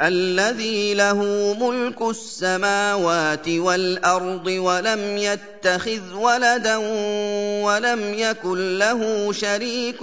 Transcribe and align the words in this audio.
الذي 0.00 0.94
له 0.94 1.22
ملك 1.60 2.02
السماوات 2.02 3.48
والأرض 3.48 4.46
ولم 4.46 5.16
يتخذ 5.16 6.14
ولدا 6.14 6.76
ولم 7.64 8.14
يكن 8.14 8.78
له 8.78 9.32
شريك 9.32 9.98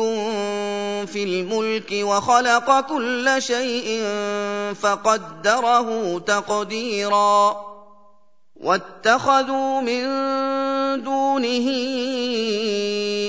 في 1.08 1.23
الملك 1.23 1.91
وخلق 1.91 2.80
كل 2.80 3.35
شيء 3.40 4.04
فقدره 4.82 6.20
تقديرا. 6.20 7.71
واتخذوا 8.62 9.82
من 9.82 10.04
دونه 11.04 11.68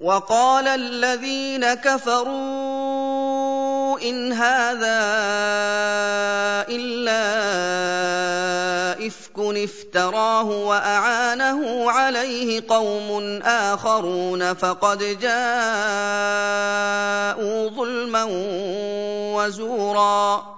وقال 0.00 0.68
الذين 0.68 1.74
كفروا 1.74 3.18
إن 3.98 4.32
هذا 4.32 4.98
إلا 6.70 7.22
إفك 9.06 9.38
افتراه 9.38 10.44
وأعانه 10.44 11.90
عليه 11.90 12.62
قوم 12.68 13.40
آخرون 13.42 14.54
فقد 14.54 14.98
جاءوا 15.20 15.38
ظلما 17.68 18.26
وزورا 19.34 20.57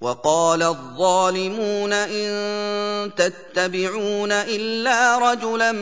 وَقَالَ 0.00 0.62
الظَّالِمُونَ 0.62 1.92
إِن 1.92 3.14
تَتَّبِعُونَ 3.16 4.32
إِلَّا 4.32 5.18
رَجُلًا 5.18 5.72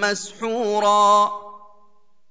مَّسْحُورًا. 0.00 1.30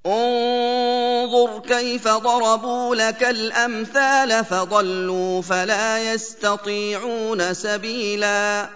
انظُرْ 0.06 1.59
كَيْفَ 1.59 2.07
ضَرَبُوا 2.07 2.96
لَكَ 2.96 3.23
الْأَمْثَالَ 3.23 4.46
فَضَلُّوا 4.46 5.41
فَلَا 5.41 6.13
يَسْتَطِيعُونَ 6.13 7.53
سَبِيلًا. 7.53 8.69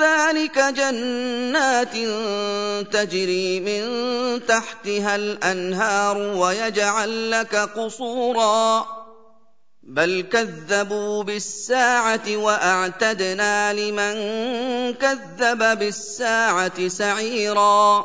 ذلك 0.00 0.58
جنات 0.58 1.96
تجري 2.92 3.60
من 3.60 3.82
تحتها 4.46 5.16
الأنهار 5.16 6.18
ويجعل 6.18 7.30
لك 7.30 7.56
قصورا. 7.56 8.86
بل 9.82 10.26
كذبوا 10.32 11.22
بالساعة 11.22 12.36
وأعتدنا 12.36 13.72
لمن 13.72 14.14
كذب 14.94 15.78
بالساعة 15.78 16.88
سعيرا. 16.88 18.04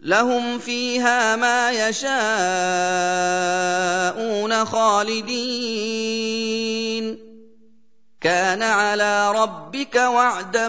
لهم 0.00 0.58
فيها 0.58 1.36
ما 1.36 1.70
يشاءون 1.88 2.14
خالدين. 4.64 6.18
كان 8.20 8.62
على 8.62 9.32
ربك 9.32 9.96
وعدا 9.96 10.68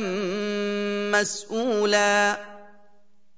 مسئولا 1.19 2.37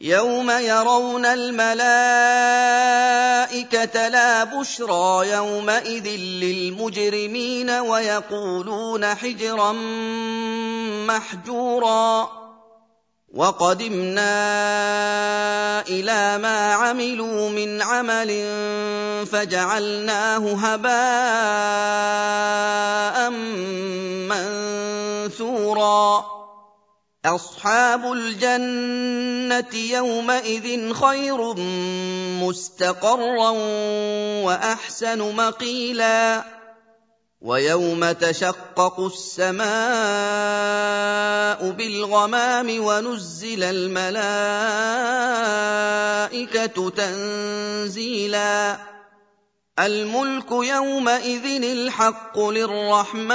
يوم 0.00 0.50
يرون 0.50 1.26
الملائكه 1.26 2.08
لا 4.08 4.44
بشرى 4.44 5.30
يومئذ 5.30 6.06
للمجرمين 6.16 7.70
ويقولون 7.70 9.14
حجرا 9.14 9.72
محجورا 11.06 12.28
وقدمنا 13.34 14.30
إلى 15.88 16.38
ما 16.38 16.72
عملوا 16.74 17.48
من 17.50 17.82
عمل 17.82 18.28
فجعلناه 19.26 20.54
هباء 20.54 20.94
منثورا 25.30 26.33
أصحاب 27.26 28.12
الجنة 28.12 29.74
يومئذ 29.74 30.92
خير 30.92 31.54
مستقرا 32.44 33.50
وأحسن 34.44 35.36
مقيلا 35.36 36.44
ويوم 37.40 38.12
تشقق 38.12 39.00
السماء 39.00 39.64
بالغمام 41.70 42.84
ونزل 42.84 43.62
الملائكة 43.64 44.50
تنزيلا 46.90 48.78
الملك 49.78 50.50
يومئذ 50.50 51.62
الحق 51.64 52.38
للرحمن 52.38 53.34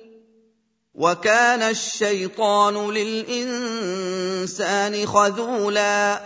وكان 1.01 1.61
الشيطان 1.61 2.91
للإنسان 2.91 4.53
خذولا 5.05 6.21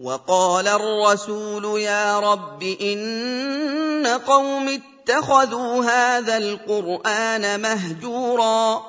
وقال 0.00 0.68
الرسول 0.68 1.80
يا 1.80 2.20
رب 2.20 2.62
إن 2.62 4.06
قوم 4.06 4.68
اتخذوا 4.68 5.84
هذا 5.84 6.36
القرآن 6.36 7.60
مهجورا 7.60 8.82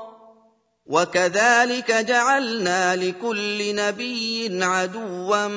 وكذلك 0.86 1.92
جعلنا 1.92 2.95
لكل 2.95 3.75
نبي 3.75 4.63
عدوا 4.63 5.47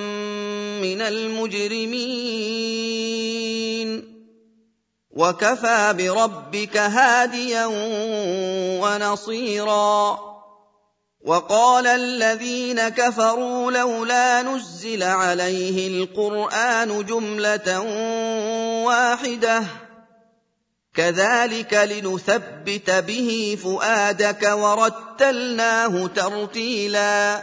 من 0.81 1.01
المجرمين 1.03 2.59
وكفى 5.19 5.95
بربك 5.99 6.77
هاديا 6.77 7.67
ونصيرا. 8.83 10.19
وقال 11.25 11.87
الذين 11.87 12.89
كفروا 12.89 13.73
لولا 13.73 14.43
نزل 14.43 15.03
عليه 15.03 15.89
القرآن 15.89 17.07
جملة 17.07 17.81
واحدة. 18.87 19.63
كذلك 20.95 21.75
لنثبت 21.75 22.91
به 22.91 23.59
فؤادك 23.63 24.53
ورتلناه 24.53 26.07
ترتيلا. 26.07 27.43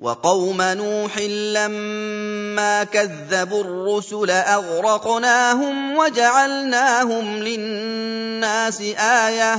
وقوم 0.00 0.62
نوح 0.62 1.18
لما 1.18 2.84
كذبوا 2.84 3.64
الرسل 3.64 4.30
أغرقناهم 4.30 5.96
وجعلناهم 5.96 7.38
للناس 7.42 8.80
آية 8.98 9.58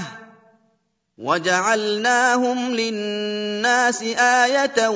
وجعلناهم 1.17 2.75
للناس 2.75 4.01
آية 4.17 4.87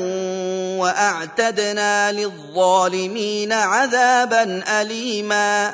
وأعتدنا 0.80 2.12
للظالمين 2.12 3.54
عذابا 3.54 4.64
أليما 4.82 5.74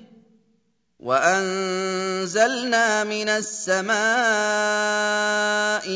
وانزلنا 1.01 3.03
من 3.03 3.29
السماء 3.29 3.91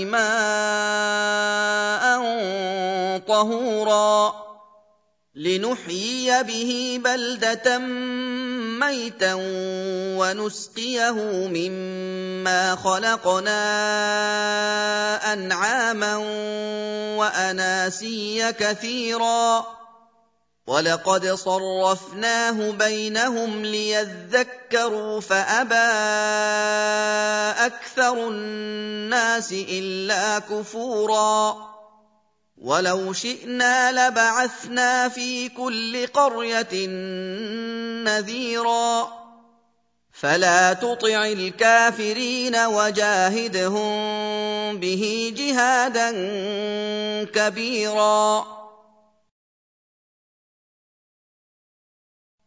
ماء 0.05 2.05
طهورا 3.19 4.33
لنحيي 5.35 6.43
به 6.43 7.01
بلده 7.03 7.77
ميتا 8.79 9.33
ونسقيه 10.17 11.11
مما 11.47 12.75
خلقنا 12.75 13.63
انعاما 15.33 16.15
واناسيا 17.17 18.51
كثيرا 18.51 19.65
ولقد 20.67 21.27
صرفناه 21.27 22.71
بينهم 22.71 23.65
ليذكروا 23.65 25.21
فابى 25.21 25.75
أكثر 27.65 28.27
الناس 28.27 29.51
الا 29.51 30.39
كفورا 30.39 31.55
ولو 32.57 33.13
شئنا 33.13 33.91
لبعثنا 34.09 35.09
في 35.09 35.49
كل 35.49 36.07
قريه 36.07 36.87
نذيرا 38.05 39.07
فلا 40.13 40.73
تطع 40.73 41.25
الكافرين 41.25 42.55
وجاهدهم 42.55 43.87
به 44.77 45.33
جهادا 45.37 46.11
كبيرا 47.23 48.54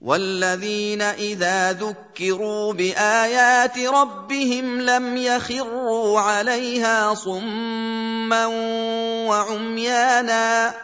والذين 0.00 1.02
إذا 1.02 1.72
ذكروا 1.72 2.72
بآيات 2.72 3.78
ربهم 3.78 4.80
لم 4.80 5.16
يخروا 5.16 6.20
عليها 6.20 7.14
صما 7.14 8.46
وعميانا 9.26 10.74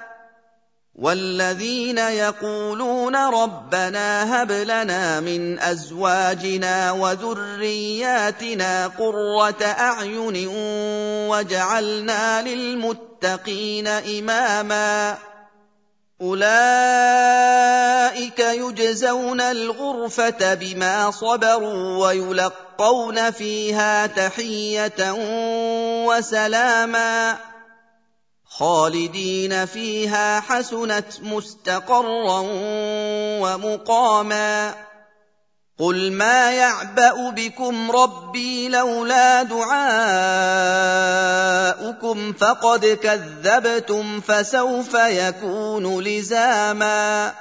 والذين 0.94 1.98
يقولون 1.98 3.16
ربنا 3.16 4.42
هب 4.42 4.52
لنا 4.52 5.20
من 5.20 5.58
أزواجنا 5.58 6.92
وذرياتنا 6.92 8.86
قرة 8.86 9.64
أعين 9.64 10.48
وجعلنا 11.28 12.42
للمتقين 12.42 13.86
إماما 13.88 15.18
أولئك 16.20 16.44
يجزون 18.38 19.40
الغرفة 19.40 20.54
بما 20.54 21.10
صبروا 21.10 22.06
ويلقون 22.06 23.30
فيها 23.30 24.06
تحية 24.06 25.12
وسلاما 26.06 27.38
خالدين 28.46 29.66
فيها 29.66 30.40
حسنت 30.40 31.20
مستقرا 31.22 32.40
ومقاما 33.40 34.74
قل 35.78 36.12
ما 36.12 36.52
يعبا 36.52 37.30
بكم 37.30 37.90
ربي 37.90 38.68
لولا 38.68 39.42
دعاؤكم 39.42 39.72
فقد 42.32 42.86
كذبتم 42.86 44.20
فسوف 44.20 44.94
يكون 44.94 46.02
لزاما 46.02 47.32